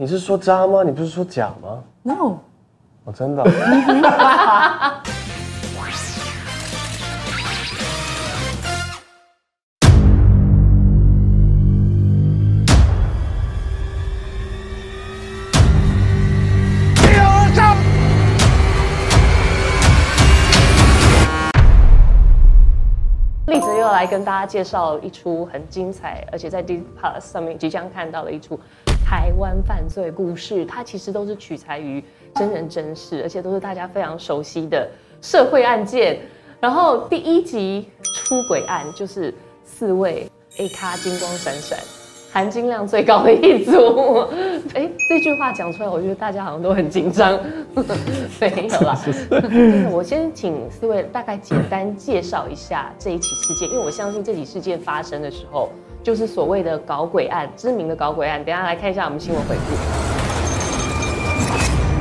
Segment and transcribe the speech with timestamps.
[0.00, 0.82] 你是说渣吗？
[0.82, 2.38] 你不是说假吗？No，
[3.04, 3.44] 我，真的。
[24.00, 28.58] 来跟大家介绍一出很精彩，而且在 D Plus 上面即将看到的一出
[29.04, 30.64] 台湾犯罪故事。
[30.64, 32.02] 它其实都是取材于
[32.34, 34.88] 真人真事，而且都是大家非常熟悉的
[35.20, 36.18] 社会案件。
[36.60, 39.34] 然后第一集出轨案就是
[39.66, 41.99] 四位 A 咖金光闪闪。
[42.32, 44.24] 含金量最高的一组，
[44.74, 47.36] 哎，这句话讲出来，我觉得大家好像都很紧张。
[48.40, 48.96] 没有啦，
[49.90, 55.70] 我先请四位大概简单介绍一下这一起事件，因为我相信这起事件发生的时候，
[56.04, 58.44] 就是所谓的搞鬼案，知名的搞鬼案。
[58.44, 59.60] 等一下来看一下我们新闻回顾。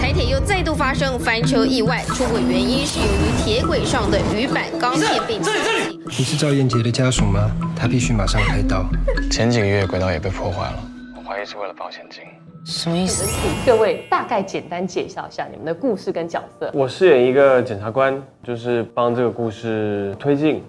[0.00, 5.81] 台铁又再度发生翻车意外，出轨原因是由于铁轨上的鱼板钢片被刺激。
[6.18, 7.50] 你是赵燕杰的家属吗？
[7.74, 8.84] 他必须马上开刀。
[9.30, 10.78] 前几个月轨道也被破坏了，
[11.16, 12.22] 我怀疑是为了保险金。
[12.66, 13.24] 什么意思？
[13.24, 16.70] 请各位大概简单介绍一下你们的故事跟角色。
[16.74, 20.62] 我饰演一个检察官，就是帮这个故事推进。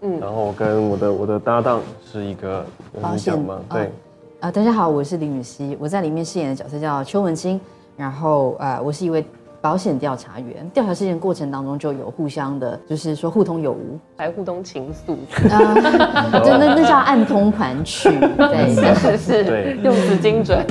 [0.00, 2.66] 嗯，然后我跟我的我的搭档是一个
[3.00, 3.60] 保险你讲吗？
[3.70, 3.92] 对，
[4.40, 7.60] 啊，大家好，我是林雨熙，我在里面饰演的角色叫邱文清，
[7.96, 9.24] 然后呃，我是一位
[9.60, 10.68] 保险调查员。
[10.70, 15.16] 调查事件过程当中就有互相的，就是说互通有无，还互通情愫，
[15.50, 15.74] 啊，
[16.44, 20.64] 就那那叫暗通款曲，对，是是对用词精准。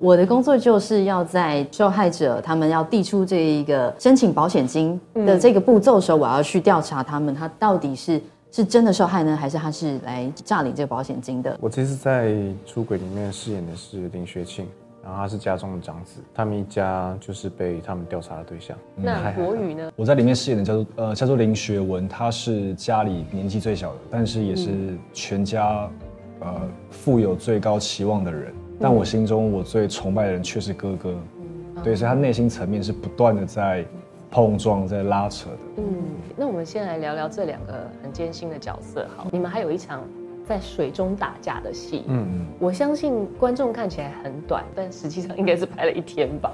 [0.00, 11.56] 我的工作就是要在受害者他们要递出这一个申请保险金的这个步骤的时候，我要去调查他们，他到底是是真的受害呢，还是他是来诈领这个保险金的？
[11.60, 12.34] 我这次在
[12.66, 14.66] 出轨里面饰演的是林学庆，
[15.02, 18.76] 然后他是家中的长子，他们一家就是被他们调查的对象。
[18.96, 19.92] 那国语呢？
[19.96, 24.70] 我在里面饰演的叫做呃叫做林学文，他是家里年纪最小的，但是也是
[25.12, 25.88] 全家
[26.40, 26.54] 呃
[26.90, 28.52] 富有最高期望的人。
[28.80, 31.14] 但我心中我最崇拜的人却是哥哥，
[31.82, 33.84] 对，所以他内心层面是不断的在
[34.30, 35.56] 碰撞，在拉扯的。
[35.78, 35.84] 嗯，
[36.36, 39.06] 那我们先来聊聊这两个很艰辛的角色。
[39.16, 40.02] 好，你们还有一场
[40.46, 42.04] 在水中打架的戏。
[42.08, 46.52] 嗯，我相信观众看起来很短，但实际上应该是拍了一天吧。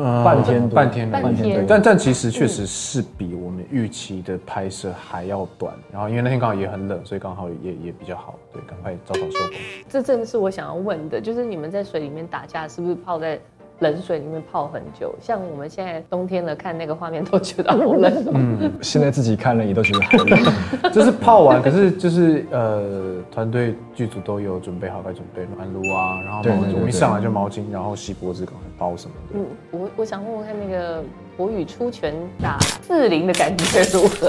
[0.00, 5.74] 嗯半天半天，半天但但其实确实是比我们预期的拍摄还要短。
[5.92, 9.56] 然后因为那天刚好也很冷，所以刚好也也比较好，对，赶快早早收工。
[9.88, 13.40] 这正是我想要问的，就是你们在水里面打架，是不是泡在
[13.80, 15.14] 冷水里面泡很久？
[15.20, 18.24] 像我们现在冬天了，看那个画面都觉得好冷。
[18.34, 20.92] 嗯，现在自己看了也都觉得好冷。
[20.92, 29.38] 就是泡完，可是就是呃，团队剧组都有准备好该准备暖炉啊，然后毛巾，对我们一上来就毛巾，然后洗脖子，赶快包什么的。
[29.38, 31.02] 嗯，我我想问问看，那个
[31.36, 34.28] 国语出拳打四零的感觉如何？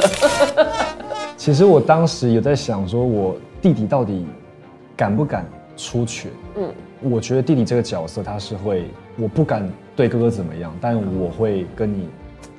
[1.36, 4.28] 其实我当时有在想，说我弟弟到底
[4.96, 5.44] 敢不敢
[5.76, 6.30] 出拳？
[6.58, 6.72] 嗯，
[7.02, 8.86] 我觉得弟弟这个角色他是会，
[9.18, 12.10] 我不敢对哥哥怎么样，但我会跟你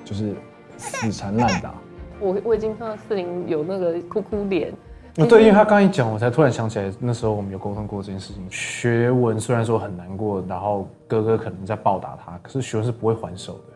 [0.05, 0.35] 就是
[0.79, 1.75] 死缠烂打。
[2.21, 4.73] 我我已经看到四零有那个哭哭脸。
[5.17, 8.47] 哦，对，因为他刚一讲，我才突然想起来，那时候我们有沟通过这件事情。
[8.49, 13.70] 学文虽然说很难过，然后哥哥可能在暴打他，可是学文是不会还手的。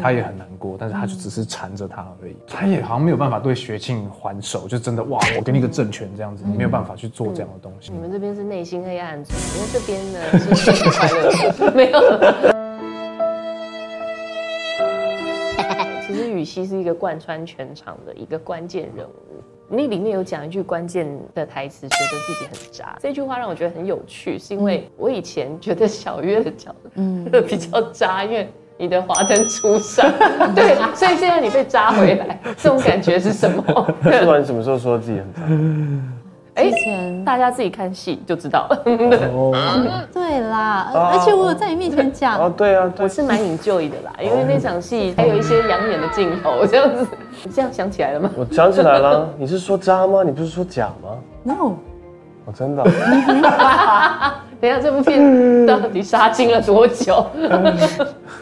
[0.00, 2.36] 他也很难过，但是他就只是缠着他而已。
[2.46, 7.98] 他也好像没有办法对学庆还手，就真的哇，我给你一个正拳这样子，你没有办法去做这样的东西你。
[7.98, 12.00] 们这边是内心黑暗组，因为这边呢是幸福快乐，没有。
[16.06, 19.12] 其实羽西是一个贯穿全场的一个关键人物。
[19.72, 22.96] 你里面有讲一句关键的台词，觉得自己很渣。
[22.98, 30.10] 这句话让我觉得很有趣，是因为我以前觉得小月的角嗯 比较渣，因为你的华灯初上，
[30.56, 33.62] 对，所以现在你被扎回来，这种感觉是什么？
[34.02, 34.38] 是吧？
[34.38, 35.42] 你什么时候说自己很渣？
[36.54, 38.82] 哎之前大家自己看戏就知道了。
[40.12, 47.06] 对啦，而且我有在你面前讲，哦，对啊，对我是蛮 enjoy 的啦，因为那场戏还有一些养眼的镜头，这样子，
[47.44, 48.30] 你这样想起来了吗？
[48.34, 50.22] 我想起来了，你是说渣吗？
[50.24, 51.10] 你不是说假吗
[51.42, 51.76] ？No，
[52.46, 52.82] 我，真的。
[54.60, 57.14] 等一下这部片到底杀青了多久？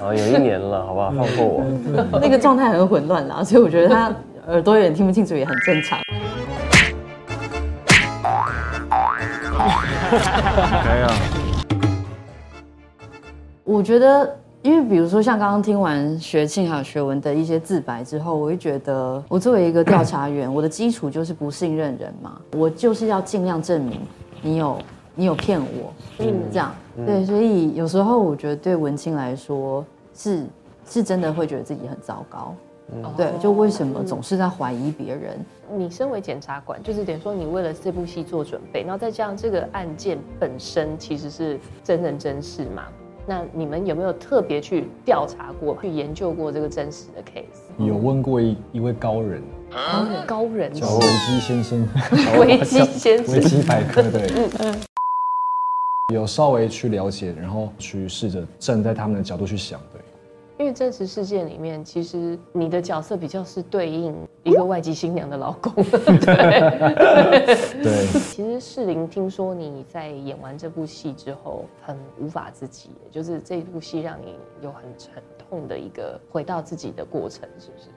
[0.02, 1.12] 啊，有一年了，好不好？
[1.12, 1.64] 放过我。
[2.20, 4.12] 那个状态很混乱啦，所以我觉得他
[4.48, 5.96] 耳朵有点听不清楚也很正常。
[9.70, 11.08] 哎呀，
[13.62, 24.00] 我觉得，因为比如说像刚刚听完学庆还有学文的一些自白之后，我会觉得，我作为一个调查员，我的基础就是不信任人嘛，我就是要尽量证明
[24.42, 24.78] 你有
[25.18, 26.72] 你有骗我，嗯，这样
[27.04, 29.84] 对，所以有时候我觉得对文青来说
[30.14, 30.44] 是
[30.88, 32.54] 是真的会觉得自己很糟糕，
[33.16, 35.44] 对，就为什么总是在怀疑别人？
[35.76, 42.84] 你身为检察官，就是等于说你为了这部戏做准备，然后再加上这个案件本身其实是真人真事嘛。
[43.26, 47.84] 那你们有没有特别去调查过、去研究过这个真实的 case？
[47.84, 49.42] 有问过一一位高人，
[50.26, 51.88] 高人叫维基先生，
[52.38, 54.86] 维基先生，维基百科对，
[56.14, 60.00] 有稍微去了解，然后去试着站在他们的角度去想，对。
[60.58, 67.82] 因为真实事件里面，其实你的角色比较是对应一个外籍新娘的老公， 对。
[67.82, 68.06] 对。
[68.20, 77.88] 其实世林听说你在演完这部戏之后很无法自己，就是这部戏让你有很沉痛的一个回到自己的过程，是不是？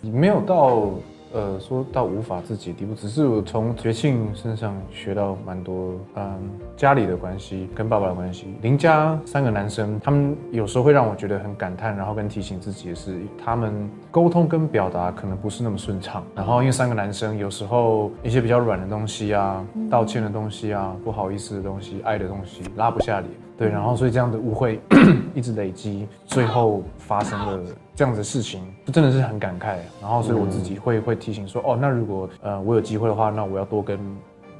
[0.00, 0.90] 你没有到。
[1.32, 6.38] 呃，说到无法自己的地步，只是我从觉庆身上学到蛮多，嗯，
[6.76, 8.54] 家里的关系跟爸爸的关系。
[8.60, 16.22] 林家三个男生，他们有时候会让我觉得很感叹，然后跟提醒自己的是，他们沟通跟表达可能不是那么顺畅。
[16.34, 23.30] 然后因为三个男生，有时候一些比较软的东西啊，道歉的东西啊，不好意思的东西，爱的东西，拉不下脸。
[23.58, 24.80] 对，然后所以这样的误会
[25.34, 27.60] 一直累积，最后发生了
[27.94, 29.76] 这样子的事情，就真的是很感慨。
[30.00, 33.98] 然后所以我自己会会提醒说，哦，那如果呃我有机会的话，那我要多跟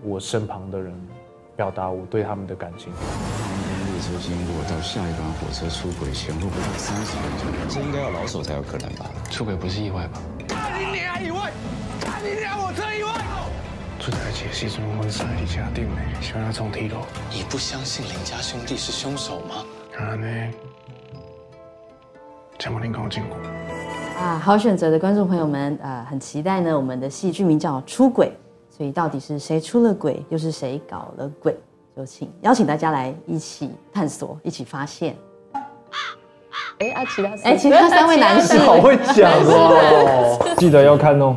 [0.05, 0.93] 我身旁的人
[1.57, 2.93] 表达我对他们的感情。
[2.93, 9.07] 列车经过到下一班火车出轨前后不到三十分钟，这应该要老手才有可能吧？
[9.31, 10.21] 出轨不是意外吧？
[10.49, 11.53] 看你俩意外，
[12.01, 13.22] 看你俩我车意外。
[14.03, 15.97] 出台解释什么婚纱的家庭呢？
[16.21, 16.97] 希望他从提楼。
[17.31, 19.65] 你不相信林家兄弟是凶手吗？
[19.97, 20.27] 啊呢，
[22.59, 23.39] 江柏林跟我见过。
[24.21, 26.77] 啊，好选择的观众朋友们，呃，很期待呢。
[26.77, 28.33] 我们的戏剧名叫《出轨》，
[28.77, 31.57] 所以到底是谁出了轨，又是谁搞了鬼？
[31.97, 35.17] 就请邀请大家来一起探索，一起发现。
[36.81, 41.37] 哎啊，其他哎，其他三位男士 好会讲哦， 记得要看哦，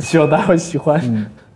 [0.00, 1.00] 希望大家会喜欢。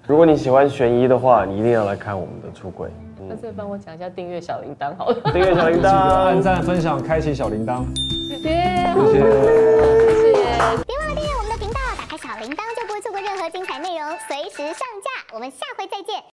[0.08, 2.90] 如果你喜欢悬疑的话，你一定要来看我们的出轨。
[3.28, 5.20] 那再帮我讲一下订阅小铃铛好了。
[5.34, 7.84] 订阅小铃铛，按赞、分享、开启小铃铛。
[8.26, 8.48] 谢谢，
[9.04, 10.42] 谢谢谢。
[10.86, 15.34] 别忘了订阅我们的频道，打开小铃铛就不会错过任何精彩内容，随时上架。
[15.34, 16.37] 我们下回再见。